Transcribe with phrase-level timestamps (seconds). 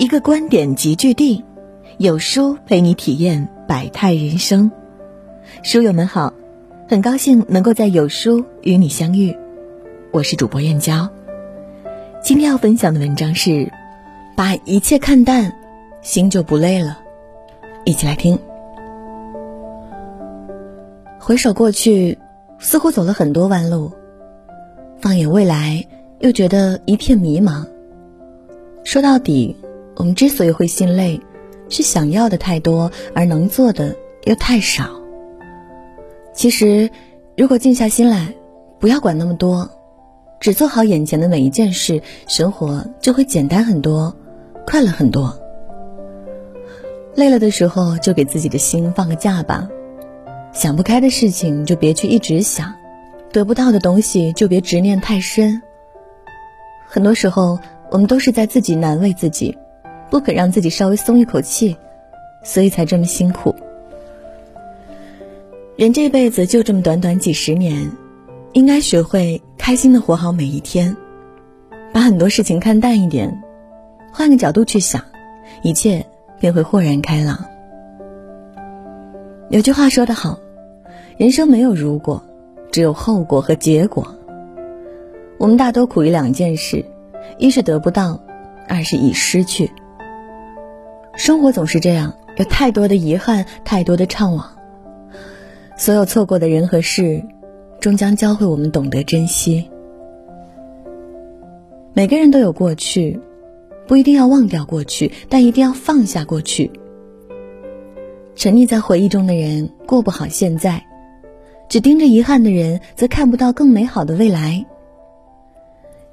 [0.00, 1.44] 一个观点集聚地，
[1.98, 4.72] 有书陪你体验百态人生。
[5.62, 6.32] 书友们好，
[6.88, 9.36] 很高兴能够在有书与你相遇，
[10.10, 11.06] 我是主播燕娇。
[12.22, 13.70] 今天要分享的文章是：
[14.34, 15.54] 把一切看淡，
[16.00, 16.98] 心就不累了。
[17.84, 18.38] 一起来听。
[21.18, 22.16] 回首过去，
[22.58, 23.90] 似乎走了很多弯路；
[24.98, 25.86] 放眼未来，
[26.20, 27.66] 又觉得一片迷茫。
[28.82, 29.54] 说到底，
[30.00, 31.20] 我们之所以会心累，
[31.68, 34.88] 是想要的太多，而能做的又太少。
[36.32, 36.88] 其实，
[37.36, 38.34] 如果静下心来，
[38.78, 39.68] 不要管那么多，
[40.40, 44.16] 只做好眼前的每一件事，生活就会简单很多，
[44.66, 45.38] 快乐很多。
[47.14, 49.68] 累了的时候，就给自己的心放个假吧。
[50.54, 52.72] 想不开的事情就别去一直想，
[53.32, 55.60] 得不到的东西就别执念太深。
[56.86, 57.58] 很多时候，
[57.90, 59.58] 我们都是在自己难为自己，
[60.10, 61.76] 不肯让自己稍微松一口气，
[62.42, 63.54] 所以才这么辛苦。
[65.76, 67.90] 人这辈子就这么短短几十年，
[68.52, 70.96] 应该学会开心的活好每一天，
[71.92, 73.42] 把很多事情看淡一点，
[74.12, 75.02] 换个角度去想，
[75.62, 76.04] 一切
[76.38, 77.46] 便会豁然开朗。
[79.48, 80.38] 有句话说得好，
[81.16, 82.22] 人生没有如果，
[82.70, 84.14] 只有后果和结果。
[85.38, 86.84] 我们大多苦于两件事，
[87.38, 88.20] 一是得不到，
[88.68, 89.70] 二是已失去。
[91.20, 94.42] 生活总是这样，有太多的遗憾，太多的怅惘。
[95.76, 97.22] 所有错过的人和事，
[97.78, 99.68] 终将教会我们懂得珍惜。
[101.92, 103.20] 每个人都有过去，
[103.86, 106.70] 不一定要忘掉过去，但一定要放下过去。
[108.34, 110.82] 沉溺在回忆中的人过不好现在，
[111.68, 114.64] 只盯着遗憾的人则看不到更美好的未来。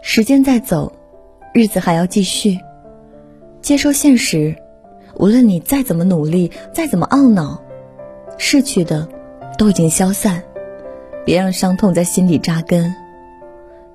[0.00, 0.92] 时间在走，
[1.54, 2.58] 日子还要继续。
[3.62, 4.56] 接受现实，
[5.18, 7.62] 无论你再怎么努力，再怎么懊恼，
[8.38, 9.08] 逝去的
[9.56, 10.42] 都已经消散，
[11.24, 12.94] 别让伤痛在心底扎根。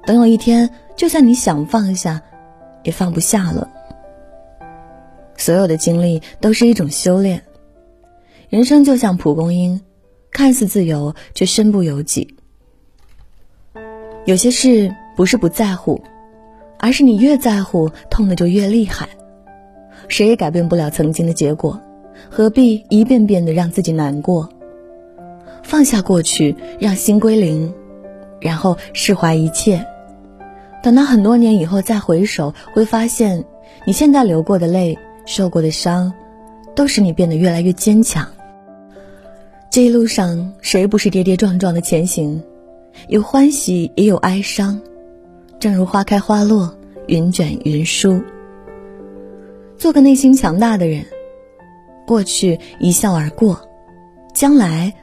[0.05, 2.21] 等有一天，就算你想放下，
[2.83, 3.69] 也放不下了。
[5.37, 7.43] 所有的经历都是一种修炼。
[8.49, 9.81] 人生就像蒲公英，
[10.31, 12.35] 看似自由，却身不由己。
[14.25, 16.01] 有些事不是不在乎，
[16.79, 19.07] 而是你越在乎，痛的就越厉害。
[20.07, 21.79] 谁也改变不了曾经的结果，
[22.29, 24.49] 何必一遍遍的让自己难过？
[25.63, 27.73] 放下过去，让心归零，
[28.39, 29.85] 然后释怀一切。
[30.83, 33.45] 等到很多年以后再回首，会发现
[33.85, 36.11] 你现在流过的泪、受过的伤，
[36.75, 38.27] 都使你变得越来越坚强。
[39.69, 42.41] 这一路上，谁不是跌跌撞撞的前行？
[43.07, 44.81] 有欢喜，也有哀伤。
[45.59, 46.75] 正如花开花落，
[47.07, 48.21] 云卷云舒。
[49.81, 51.07] 做个内心强大的人，
[52.05, 53.67] 过去一笑而过，
[54.31, 54.93] 将来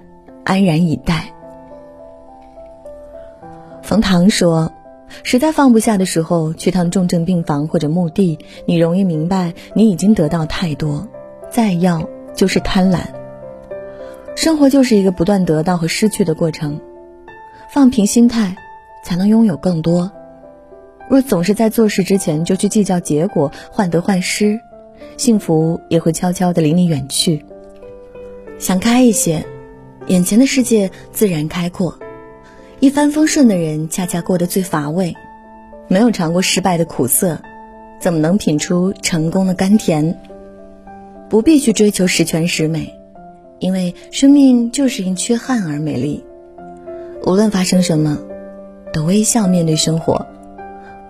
[0.45, 1.35] 安然以待。
[3.83, 4.73] 冯唐说
[5.25, 11.09] ：“实在放不下的时候，去趟重症病房或者墓地，你容易明白，你已经得到太多，
[11.51, 13.01] 再要就是贪婪。”
[14.37, 16.81] 生活就是一个不断得到和失去的过程，
[17.69, 18.57] 放平心态，
[19.03, 20.13] 才能拥有更多。
[21.11, 24.61] 若总是在做事之前就去计较结果，患得患失，
[25.17, 27.45] 幸福也会悄悄的离你远去。
[28.59, 29.45] 想开一些，
[30.07, 31.99] 眼前的世界自然开阔。
[32.81, 35.15] 一帆风顺的人，恰恰过得最乏味。
[35.89, 37.41] 没有尝过失败的苦涩，
[38.01, 40.21] 怎么能品出成功的甘甜？
[41.29, 42.95] 不必去追求十全十美。
[43.59, 46.25] 因为生命就是因缺憾而美丽，
[47.27, 48.19] 无论发生什么，
[48.93, 50.29] 都微笑面对生活，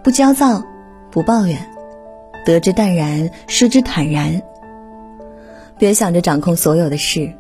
[0.03, 0.65] 不焦躁，
[1.11, 1.59] 不抱怨，
[2.49, 4.41] 得之淡然，失之坦然。
[5.77, 7.31] 别想着掌控所有的事，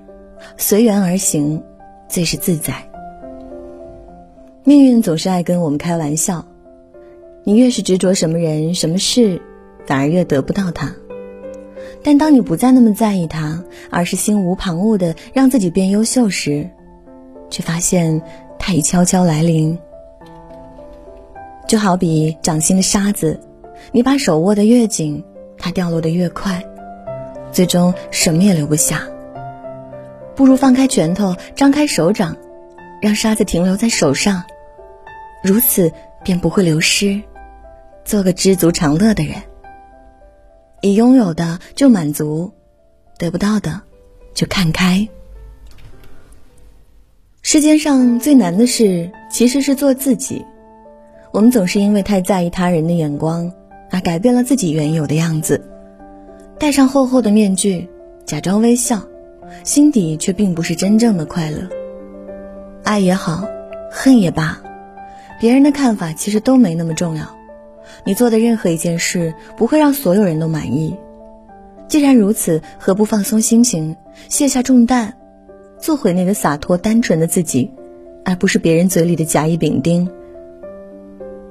[0.58, 1.62] 随缘而行，
[2.08, 2.74] 最是自在。
[4.64, 6.44] 命运总是爱跟我们开玩笑，
[7.42, 9.40] 你越是执着什么人、什么事，
[9.86, 10.94] 反而越得不到他。
[12.02, 16.68] 但当你不再那么在意他，而是心无旁骛的让自己变优秀时，
[17.48, 18.20] 却发现
[18.58, 19.78] 他已悄悄来临。
[21.66, 23.40] 就好比掌心的沙子，
[23.92, 25.24] 你把手握得越紧，
[25.56, 26.64] 它掉落的越快，
[27.52, 29.02] 最终什么也留不下。
[30.34, 32.36] 不如放开拳头，张开手掌，
[33.00, 34.44] 让沙子停留在手上，
[35.42, 35.92] 如此
[36.22, 37.20] 便不会流失。
[38.04, 39.34] 做个知足常乐的人。
[40.80, 42.52] 已拥有的就满足，
[43.18, 43.80] 得不到的
[44.32, 45.08] 就看开。
[47.42, 50.44] 世间上最难的事，其实是做自己。
[51.32, 53.52] 我们总是因为太在意他人的眼光，
[53.90, 55.64] 而改变了自己原有的样子。
[56.58, 57.88] 戴上厚厚的面具，
[58.24, 59.02] 假装微笑，
[59.64, 61.68] 心底却并不是真正的快乐。
[62.82, 63.46] 爱也好，
[63.90, 64.60] 恨也罢，
[65.40, 67.36] 别人的看法其实都没那么重要。
[68.04, 70.96] 你做的任何一件事，不会让所有人都满意。
[71.86, 73.96] 既然如此，何不放松心情，
[74.28, 75.14] 卸下重担，
[75.78, 77.70] 做回那个洒脱单纯的自己，
[78.24, 80.10] 而不是别人嘴里的甲乙丙丁。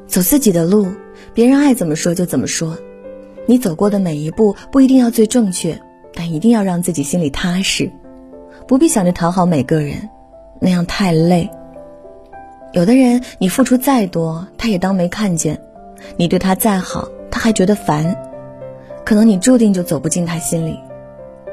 [0.06, 0.88] 走自己的路，
[1.34, 2.78] 别人爱怎么说就怎么说。
[3.46, 5.80] 你走过的每一步不一定要最正确，
[6.14, 7.90] 但一定要让自己心里踏实。
[8.68, 10.10] 不必想着讨好每个人，
[10.60, 11.50] 那样太累。
[12.74, 15.56] 有的人，你付出再多，他也当没看见；
[16.18, 18.16] 你对他再好，他还觉得烦。
[19.06, 20.78] 可能你注定就走不进他心里，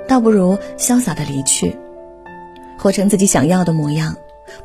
[0.09, 1.77] 倒不如潇洒的离去，
[2.77, 4.17] 活成自己想要的模样，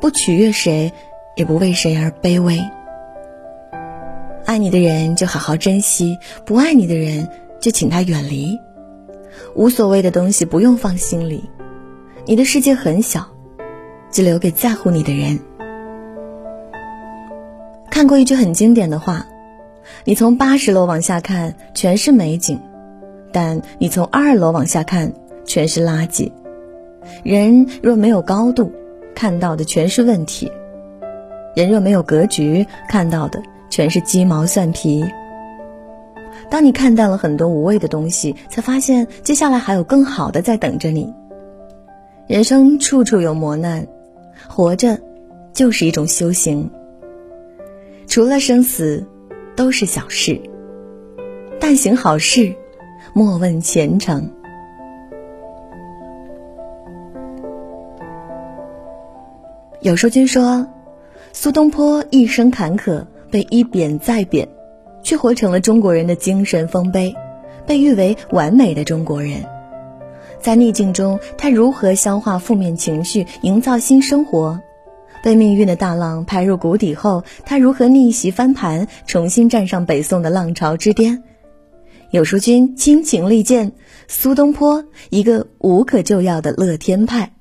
[0.01, 0.92] 不取悦谁，
[1.36, 2.60] 也不为谁而卑微。
[4.50, 7.30] 爱你的人就好好珍惜，不爱你的人
[7.60, 8.60] 就请他远离。
[9.54, 11.48] 无所谓的东西不用放心里，
[12.25, 13.28] 你的世界很小，
[14.10, 15.38] 只留给在乎你的人。
[17.92, 19.28] 看过一句很经典的话：
[20.04, 22.60] 你从八十楼往下看，全是美景。
[23.31, 25.13] 但你从二楼往下看，
[25.46, 26.31] 全是垃圾。
[27.24, 28.72] 人若没有高度，
[29.13, 30.51] 看到的全是问题；
[31.56, 35.06] 人若没有格局，看到的全是鸡毛蒜皮。
[36.50, 41.13] 当你看淡了很多无谓的东西，才发现接下来还有更好的在等着你。
[42.27, 43.88] 人生处处有磨难，
[44.48, 45.00] 活着
[45.54, 46.69] 就是一种修行。
[48.07, 49.06] 除了生死，
[49.56, 50.42] 都是小事。
[51.60, 52.56] 但行好事。
[53.13, 54.30] 莫问前程。
[59.81, 60.68] 有书君说，
[61.33, 64.47] 苏东坡一生坎坷，被一贬再贬，
[65.03, 67.15] 却活成了中国人的精神丰碑，
[67.65, 69.43] 被誉为完美的中国人。
[70.39, 74.59] 在逆境中，他如何消化负面情绪，营造新生活？
[75.21, 81.23] 被命运的大浪拍入谷底后，他如何逆袭翻盘，重新站上北宋的浪潮之巅？
[82.11, 83.73] 有书君倾情力荐
[84.07, 87.33] 苏东坡，一个无可救药的乐天派，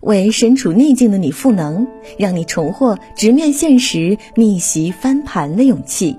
[0.00, 1.86] 为身处逆境的你赋能，
[2.18, 6.16] 让你重获直面现实、逆袭翻盘的勇气。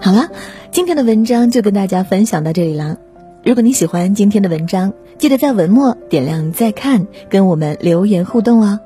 [0.00, 0.28] 好了，
[0.70, 2.98] 今天的文章就跟大家分享到这里了。
[3.42, 8.80] 如果你喜欢今天的文章，记得在文末点亮再看，跟我们留言互动哦。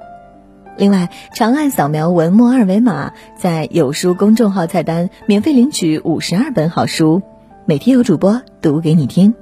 [0.76, 7.22] 另外，长按扫描文末二维码，在有书公众号菜单免费领取五十二本好书，
[7.66, 9.34] 每天有主播读给你听。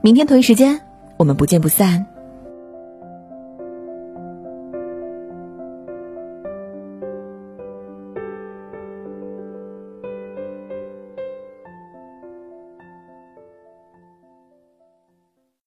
[0.00, 0.80] 明天同一时间，
[1.16, 2.06] 我们不见不散。